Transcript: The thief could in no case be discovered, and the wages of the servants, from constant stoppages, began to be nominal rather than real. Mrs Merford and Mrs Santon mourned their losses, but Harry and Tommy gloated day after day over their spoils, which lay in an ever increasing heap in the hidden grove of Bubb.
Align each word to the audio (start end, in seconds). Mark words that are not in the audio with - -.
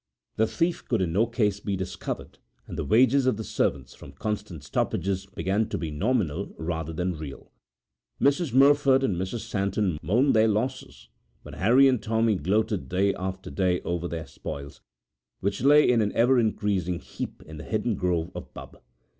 The 0.37 0.47
thief 0.47 0.83
could 0.87 0.99
in 0.99 1.13
no 1.13 1.27
case 1.27 1.59
be 1.59 1.75
discovered, 1.75 2.39
and 2.65 2.75
the 2.75 2.83
wages 2.83 3.27
of 3.27 3.37
the 3.37 3.43
servants, 3.43 3.93
from 3.93 4.13
constant 4.13 4.63
stoppages, 4.63 5.27
began 5.27 5.69
to 5.69 5.77
be 5.77 5.91
nominal 5.91 6.55
rather 6.57 6.91
than 6.91 7.15
real. 7.15 7.51
Mrs 8.19 8.51
Merford 8.51 9.03
and 9.03 9.15
Mrs 9.15 9.41
Santon 9.47 9.99
mourned 10.01 10.33
their 10.35 10.47
losses, 10.47 11.09
but 11.43 11.53
Harry 11.53 11.87
and 11.87 12.01
Tommy 12.01 12.33
gloated 12.33 12.89
day 12.89 13.13
after 13.13 13.51
day 13.51 13.79
over 13.81 14.07
their 14.07 14.25
spoils, 14.25 14.81
which 15.39 15.61
lay 15.61 15.87
in 15.87 16.01
an 16.01 16.11
ever 16.13 16.39
increasing 16.39 16.97
heap 16.97 17.43
in 17.43 17.57
the 17.57 17.63
hidden 17.63 17.93
grove 17.95 18.31
of 18.33 18.51
Bubb. 18.55 18.79